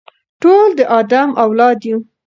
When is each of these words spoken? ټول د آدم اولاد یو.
ټول 0.41 0.69
د 0.77 0.79
آدم 0.99 1.29
اولاد 1.43 1.79
یو. 1.89 1.97